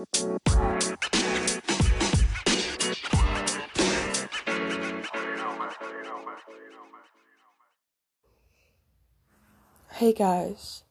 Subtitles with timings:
[0.00, 0.06] Hey
[10.14, 10.84] guys,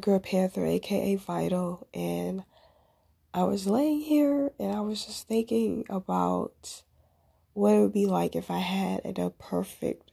[0.00, 2.44] girl Panther, aka Vital, and
[3.34, 6.84] I was laying here and I was just thinking about
[7.54, 10.12] what it would be like if I had a perfect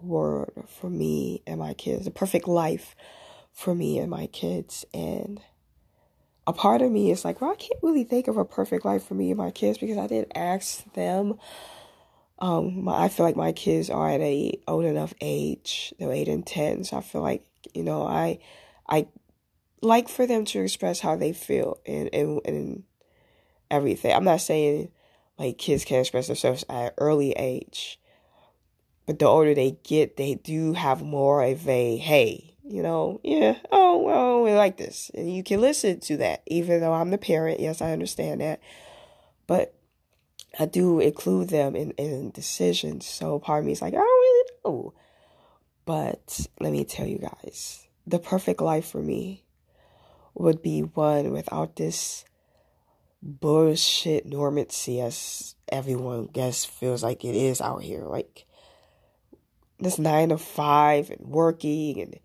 [0.00, 2.94] world for me and my kids, a perfect life
[3.52, 4.84] for me and my kids.
[4.94, 5.40] And
[6.48, 9.04] a part of me is like, well, I can't really think of a perfect life
[9.04, 11.38] for me and my kids because I didn't ask them
[12.38, 15.92] um, my, I feel like my kids are at a old enough age.
[15.98, 18.38] They're eight and ten, so I feel like you know I,
[18.88, 19.08] I
[19.82, 22.84] like for them to express how they feel and and and
[23.70, 24.14] everything.
[24.14, 24.90] I'm not saying
[25.38, 28.00] like kids can't express themselves at an early age,
[29.06, 33.56] but the older they get, they do have more of a hey, you know, yeah,
[33.72, 36.42] oh well, we like this, and you can listen to that.
[36.46, 38.60] Even though I'm the parent, yes, I understand that,
[39.46, 39.74] but
[40.58, 43.06] I do include them in, in decisions.
[43.06, 44.94] So part of me is like, I don't really know.
[45.84, 49.44] But let me tell you guys, the perfect life for me
[50.34, 52.24] would be one without this
[53.22, 58.02] bullshit normancy as everyone guess feels like it is out here.
[58.02, 58.46] Like
[59.78, 62.18] this nine to five and working and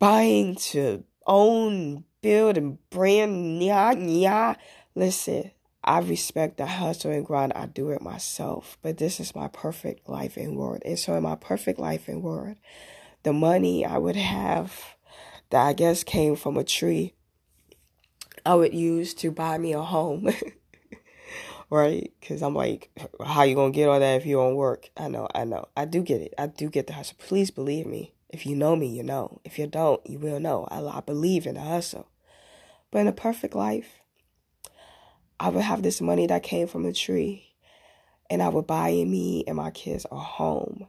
[0.00, 4.56] buying to own, build and brand yeah yeah.
[4.96, 5.52] Listen,
[5.84, 7.52] I respect the hustle and grind.
[7.54, 8.76] I do it myself.
[8.82, 10.82] But this is my perfect life and world.
[10.84, 12.56] And so in my perfect life and world,
[13.22, 14.96] the money I would have
[15.50, 17.14] that I guess came from a tree,
[18.44, 20.28] I would use to buy me a home.
[21.70, 22.12] right?
[22.20, 22.90] Because I'm like,
[23.24, 24.88] how you gonna get all that if you don't work?
[24.96, 25.68] I know, I know.
[25.76, 26.34] I do get it.
[26.36, 27.16] I do get the hustle.
[27.18, 28.12] Please believe me.
[28.30, 29.40] If you know me, you know.
[29.44, 30.66] If you don't, you will know.
[30.70, 32.08] I, I believe in the hustle.
[32.90, 34.00] But in a perfect life,
[35.38, 37.54] I would have this money that came from a tree
[38.28, 40.86] and I would buy me and my kids a home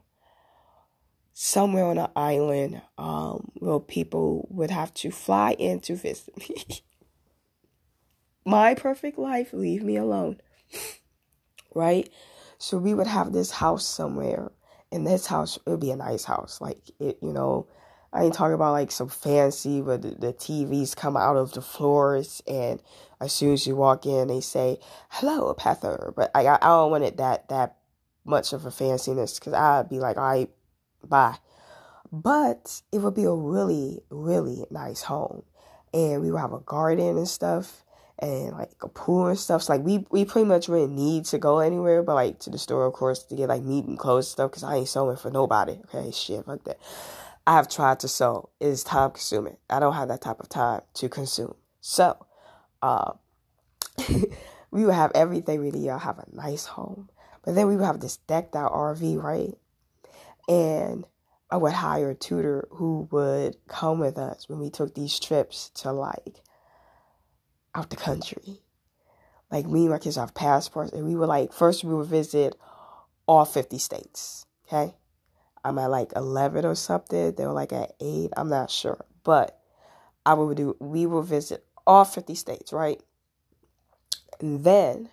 [1.33, 6.63] somewhere on an island um, where people would have to fly in to visit me.
[8.45, 10.39] my perfect life, leave me alone.
[11.75, 12.09] right?
[12.57, 14.51] So we would have this house somewhere,
[14.91, 16.59] and this house it would be a nice house.
[16.62, 17.68] Like it, you know,
[18.13, 21.62] I ain't talking about like some fancy where the, the TVs come out of the
[21.62, 22.81] floors and
[23.19, 24.79] as soon as you walk in they say
[25.09, 26.13] hello Panther.
[26.16, 27.78] But I I don't want it that that
[28.25, 30.50] much of a fanciness because I'd be like, right,
[31.03, 31.38] bye.
[32.12, 35.44] But it would be a really, really nice home.
[35.94, 37.84] And we would have a garden and stuff
[38.21, 39.63] and like a pool and stuff.
[39.63, 42.57] So like we we pretty much wouldn't need to go anywhere, but like to the
[42.57, 44.51] store, of course, to get like meat and clothes and stuff.
[44.51, 45.79] Cause I ain't sewing for nobody.
[45.85, 46.79] Okay, shit, fuck that.
[47.47, 48.49] I have tried to sew.
[48.59, 49.57] It is time consuming.
[49.69, 51.55] I don't have that type of time to consume.
[51.81, 52.23] So,
[52.83, 53.13] uh,
[54.71, 55.79] we would have everything really.
[55.79, 57.09] Y'all have a nice home,
[57.43, 59.55] but then we would have this decked out RV, right?
[60.47, 61.05] And
[61.49, 65.69] I would hire a tutor who would come with us when we took these trips
[65.75, 66.41] to like
[67.75, 68.61] out the country.
[69.51, 72.55] Like me and my kids have passports, and we were like first we would visit
[73.27, 74.45] all fifty states.
[74.67, 74.93] Okay,
[75.63, 77.33] I'm at like 11 or something.
[77.33, 78.31] They were like at 8.
[78.35, 79.05] I'm not sure.
[79.23, 79.59] But
[80.25, 83.01] I would do, we will visit all 50 states, right?
[84.39, 85.09] And then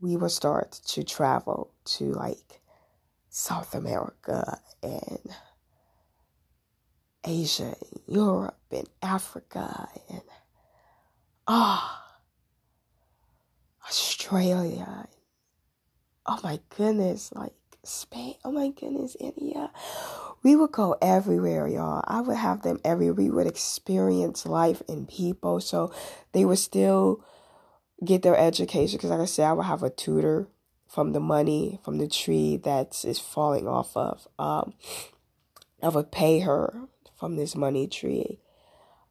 [0.00, 2.60] we will start to travel to like
[3.28, 5.20] South America and
[7.24, 10.21] Asia and Europe and Africa and
[11.54, 12.02] ah
[13.82, 15.08] oh, Australia.
[16.24, 17.52] Oh my goodness, like
[17.84, 18.36] Spain.
[18.44, 19.70] Oh my goodness, India.
[20.42, 22.02] We would go everywhere, y'all.
[22.06, 23.14] I would have them everywhere.
[23.14, 25.60] We would experience life and people.
[25.60, 25.92] So
[26.32, 27.22] they would still
[28.02, 28.96] get their education.
[28.96, 30.48] Because, like I said, I would have a tutor
[30.88, 34.26] from the money from the tree that is falling off of.
[34.38, 34.74] Um,
[35.82, 36.88] I would pay her
[37.18, 38.38] from this money tree.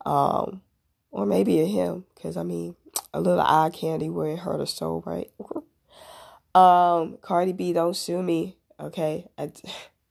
[0.05, 0.61] Um,
[1.11, 2.05] or maybe a him.
[2.15, 2.75] Because, I mean,
[3.13, 5.29] a little eye candy wouldn't hurt a soul, right?
[6.55, 8.57] um, Cardi B, don't sue me.
[8.79, 9.51] Okay, I,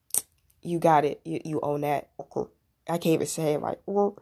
[0.62, 1.20] you got it.
[1.24, 2.10] You you own that.
[2.88, 3.78] I can't even say it right.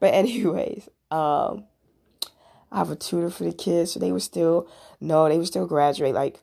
[0.00, 1.64] But anyways, um,
[2.70, 4.68] I have a tutor for the kids, so they would still
[5.00, 6.14] no, they would still graduate.
[6.14, 6.40] Like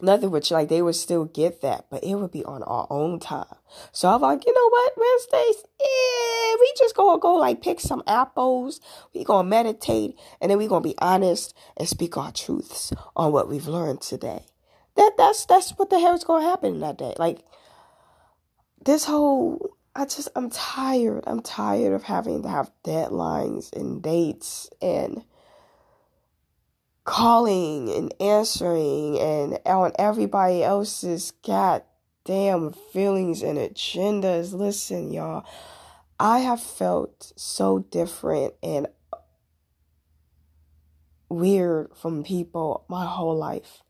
[0.00, 3.20] nothing would like they would still get that, but it would be on our own
[3.20, 3.46] time.
[3.92, 8.02] So I'm like, you know what, Wednesdays, yeah, we just gonna go like pick some
[8.06, 8.80] apples.
[9.14, 13.48] We gonna meditate, and then we gonna be honest and speak our truths on what
[13.48, 14.44] we've learned today
[14.98, 17.14] that that's that's what the hell is to happen in that day.
[17.18, 17.38] Like
[18.84, 21.24] this whole I just I'm tired.
[21.26, 25.22] I'm tired of having to have deadlines and dates and
[27.08, 34.52] calling and answering and on everybody else's goddamn feelings and agendas.
[34.52, 35.46] Listen, y'all,
[36.20, 38.88] I have felt so different and
[41.30, 43.82] weird from people my whole life.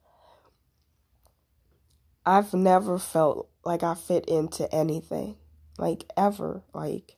[2.25, 5.35] I've never felt like I fit into anything.
[5.77, 6.63] Like ever.
[6.73, 7.17] Like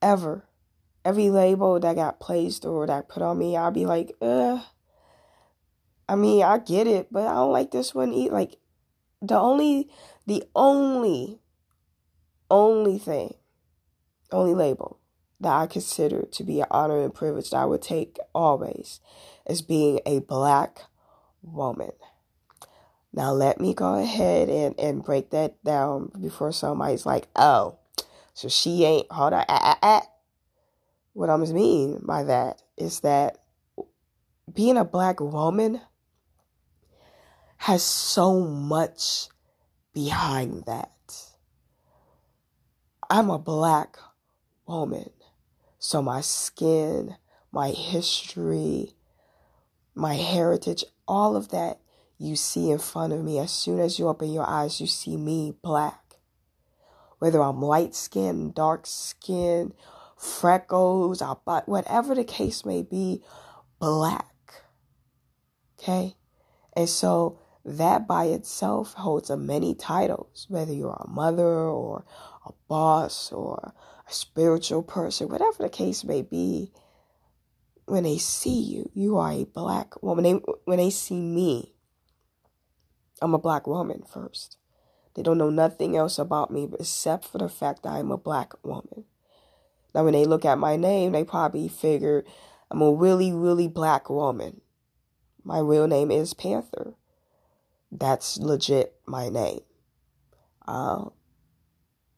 [0.00, 0.46] ever.
[1.06, 4.58] Every label that got placed or that put on me, I'll be like, uh
[6.08, 8.34] I mean, I get it, but I don't like this one either.
[8.34, 8.56] Like
[9.22, 9.88] the only
[10.26, 11.38] the only
[12.50, 13.34] only thing,
[14.32, 14.98] only label
[15.38, 18.98] that I consider to be an honor and privilege that I would take always
[19.48, 20.80] is being a black
[21.40, 21.92] woman.
[23.12, 27.78] Now let me go ahead and, and break that down before somebody's like, oh,
[28.34, 29.44] so she ain't hold on.
[29.48, 30.02] Ah, ah, ah.
[31.16, 33.38] What I'm mean by that is that
[34.52, 35.80] being a black woman
[37.56, 39.28] has so much
[39.94, 40.90] behind that.
[43.08, 43.96] I'm a black
[44.66, 45.08] woman.
[45.78, 47.16] So my skin,
[47.50, 48.92] my history,
[49.94, 51.80] my heritage, all of that
[52.18, 53.38] you see in front of me.
[53.38, 56.16] As soon as you open your eyes, you see me black.
[57.20, 59.72] Whether I'm light skin, dark skin,
[60.16, 63.22] freckles, but whatever the case may be,
[63.78, 64.34] black.
[65.78, 66.16] Okay?
[66.74, 72.04] And so that by itself holds a many titles, whether you're a mother or
[72.46, 73.72] a boss or
[74.08, 76.72] a spiritual person, whatever the case may be.
[77.86, 80.24] When they see you, you are a black woman.
[80.24, 80.32] They,
[80.64, 81.72] when they see me,
[83.22, 84.56] I'm a black woman first.
[85.14, 88.52] They don't know nothing else about me except for the fact that I'm a black
[88.64, 89.04] woman.
[89.96, 92.22] Now, when they look at my name, they probably figure
[92.70, 94.60] I'm a really, really black woman.
[95.42, 96.92] My real name is Panther.
[97.90, 99.60] That's legit my name.
[100.68, 101.06] Uh,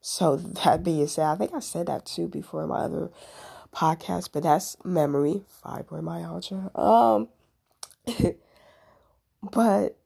[0.00, 3.10] so that being said, I think I said that too before in my other
[3.72, 6.76] podcast, but that's memory, fibromyalgia.
[6.76, 7.28] Um,
[9.52, 9.96] but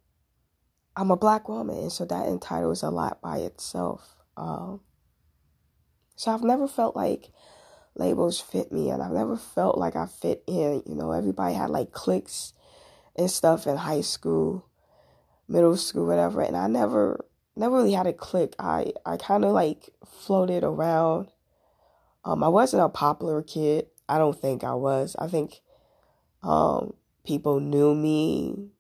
[0.95, 4.15] I'm a black woman, and so that entitles a lot by itself.
[4.37, 4.81] Um,
[6.17, 7.31] so I've never felt like
[7.95, 10.83] labels fit me, and I've never felt like I fit in.
[10.87, 12.53] You know, everybody had like cliques
[13.17, 14.67] and stuff in high school,
[15.49, 17.25] middle school, whatever, and I never,
[17.57, 18.55] never really had a clique.
[18.59, 21.29] I, I kind of like floated around.
[22.25, 23.87] Um, I wasn't a popular kid.
[24.09, 25.17] I don't think I was.
[25.19, 25.61] I think,
[26.43, 28.71] um, people knew me,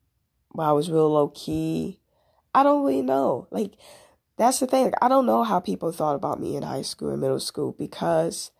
[0.55, 2.01] but I was real low key.
[2.55, 3.47] I don't really know.
[3.51, 3.73] Like,
[4.37, 4.87] that's the thing.
[4.87, 7.73] Like, I don't know how people thought about me in high school and middle school
[7.73, 8.51] because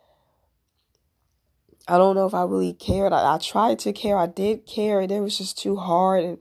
[1.89, 3.13] I don't know if I really cared.
[3.13, 4.17] I, I tried to care.
[4.17, 5.01] I did care.
[5.01, 6.25] And it was just too hard.
[6.25, 6.39] And,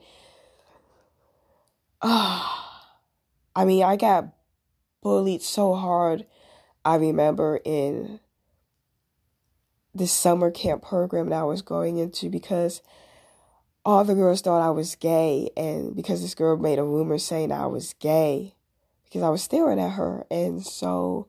[2.02, 2.48] uh,
[3.56, 4.30] I mean, I got
[5.02, 6.26] bullied so hard.
[6.86, 8.20] I remember in
[9.94, 12.82] the summer camp program that I was going into because
[13.84, 17.52] all the girls thought I was gay, and because this girl made a rumor saying
[17.52, 18.54] I was gay
[19.04, 21.28] because I was staring at her, and so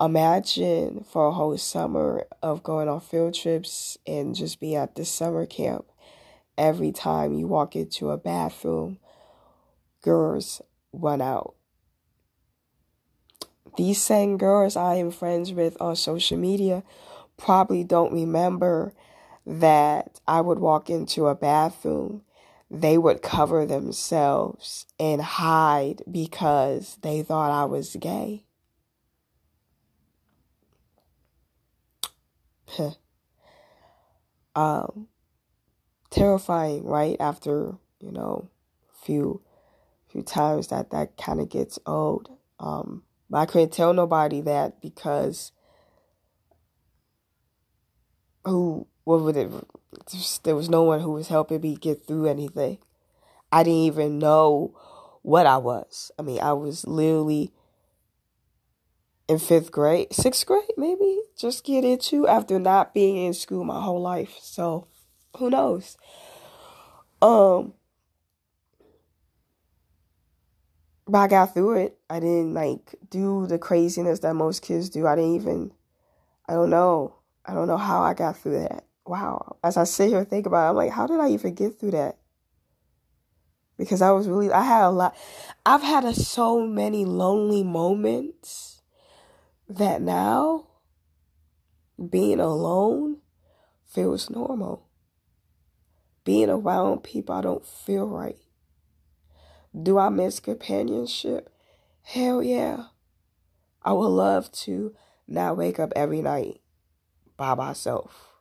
[0.00, 5.10] imagine for a whole summer of going on field trips and just be at this
[5.10, 5.86] summer camp.
[6.56, 8.98] Every time you walk into a bathroom,
[10.02, 10.62] girls
[10.92, 11.54] run out.
[13.76, 16.82] These same girls I am friends with on social media
[17.36, 18.92] probably don't remember
[19.46, 22.22] that I would walk into a bathroom,
[22.70, 28.44] they would cover themselves and hide because they thought I was gay.
[34.54, 35.08] Um,
[36.10, 37.16] terrifying, right?
[37.20, 38.48] After you know,
[39.02, 39.42] few
[40.08, 42.30] few times that that kind of gets old.
[42.58, 45.52] Um, but I couldn't tell nobody that because
[48.44, 49.50] who what would it?
[50.42, 52.78] There was no one who was helping me get through anything.
[53.50, 54.76] I didn't even know
[55.22, 56.10] what I was.
[56.18, 57.52] I mean, I was literally
[59.28, 63.80] in fifth grade, sixth grade, maybe just get into after not being in school my
[63.80, 64.38] whole life.
[64.40, 64.88] So
[65.36, 65.96] who knows?
[67.20, 67.74] Um,
[71.06, 71.98] but I got through it.
[72.08, 75.06] I didn't like do the craziness that most kids do.
[75.06, 75.72] I didn't even,
[76.48, 77.14] I don't know.
[77.44, 80.46] I don't know how I got through that wow, as I sit here and think
[80.46, 82.18] about it, I'm like, how did I even get through that?
[83.76, 85.16] Because I was really, I had a lot,
[85.64, 88.77] I've had a, so many lonely moments
[89.68, 90.66] that now
[92.10, 93.18] being alone
[93.86, 94.88] feels normal.
[96.28, 98.36] being around people I don't feel right.
[99.74, 101.48] Do I miss companionship?
[102.02, 102.88] Hell yeah.
[103.82, 104.94] I would love to
[105.26, 106.60] not wake up every night
[107.38, 108.34] by myself.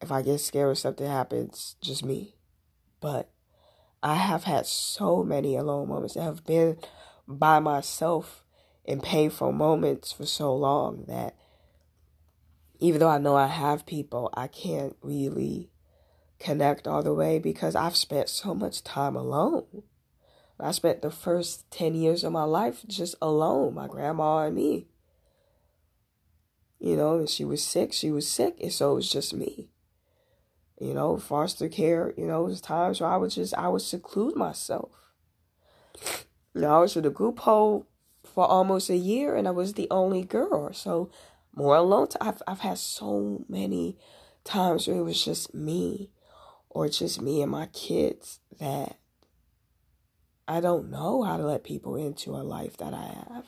[0.00, 2.36] If I get scared or something happens, just me.
[3.02, 3.30] But
[4.02, 6.16] I have had so many alone moments.
[6.16, 6.78] I have been
[7.28, 8.46] by myself
[8.90, 11.36] in painful moments for so long that
[12.80, 15.70] even though I know I have people, I can't really
[16.40, 19.84] connect all the way because I've spent so much time alone.
[20.58, 24.88] I spent the first 10 years of my life just alone, my grandma and me.
[26.80, 29.68] You know, and she was sick, she was sick, and so it was just me.
[30.80, 33.82] You know, foster care, you know, it was times where I would just, I would
[33.82, 34.90] seclude myself.
[36.54, 37.84] You know, I was with a group home
[38.34, 40.72] for almost a year and I was the only girl.
[40.72, 41.10] So
[41.54, 42.08] more alone.
[42.20, 43.96] i I've, I've had so many
[44.44, 46.10] times where it was just me
[46.68, 48.96] or just me and my kids that
[50.46, 53.44] I don't know how to let people into a life that I have.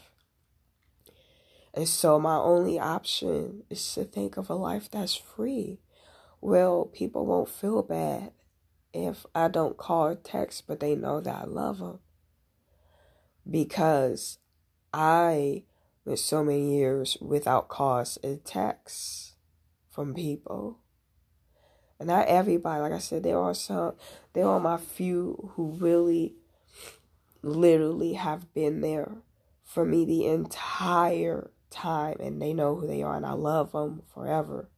[1.75, 5.81] And so my only option is to think of a life that's free.
[6.41, 8.33] Well, people won't feel bad
[8.93, 12.01] if I don't call or text, but they know that I love them.
[13.49, 14.39] Because
[14.93, 15.65] I
[16.05, 17.71] went so many years without
[18.23, 19.35] and texts
[19.89, 20.79] from people.
[21.99, 23.95] And not everybody, like I said, there are some,
[24.33, 26.35] there are my few who really,
[27.43, 29.13] literally have been there
[29.65, 34.03] for me the entire time and they know who they are and I love them
[34.13, 34.69] forever.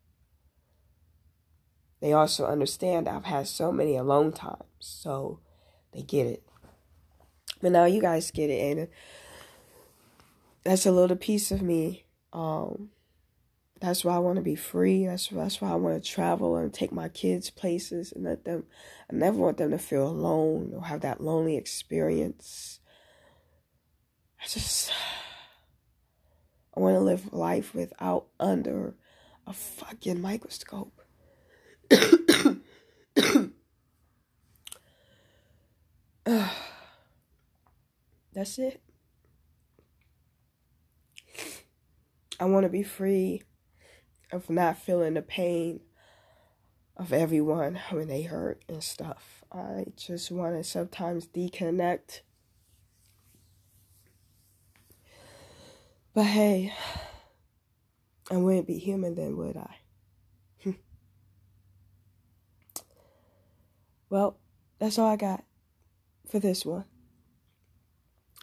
[2.01, 5.41] They also understand I've had so many alone times, so
[5.93, 6.43] they get it.
[7.63, 8.89] But now you guys get it, and
[10.65, 12.07] that's a little piece of me.
[12.33, 12.91] Um,
[13.81, 15.07] that's why I want to be free.
[15.07, 18.65] That's that's why I want to travel and take my kids places and let them.
[19.11, 22.81] I never want them to feel alone or have that lonely experience.
[24.41, 24.91] I just
[26.75, 28.95] I want to live life without under
[29.47, 31.01] a fucking microscope.
[38.33, 38.81] That's it.
[42.41, 43.43] I want to be free
[44.33, 45.81] of not feeling the pain
[46.97, 49.45] of everyone when they hurt and stuff.
[49.53, 52.23] I just want to sometimes deconnect.
[56.13, 56.73] But hey,
[58.31, 59.77] I wouldn't be human then, would I?
[64.11, 64.39] well,
[64.79, 65.45] that's all I got
[66.29, 66.85] for this one.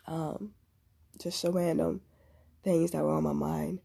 [0.07, 0.53] Um,
[1.21, 2.01] just so random
[2.63, 3.79] things that were on my mind.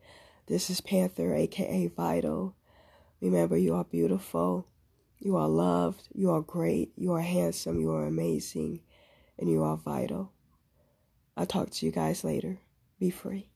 [0.46, 2.54] This is Panther, aka Vital.
[3.20, 4.68] Remember, you are beautiful,
[5.18, 8.80] you are loved, you are great, you are handsome, you are amazing,
[9.38, 10.32] and you are vital.
[11.36, 12.58] I'll talk to you guys later.
[12.98, 13.48] Be free.